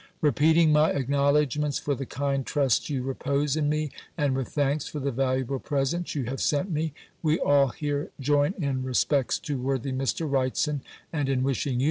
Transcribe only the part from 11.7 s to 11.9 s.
you.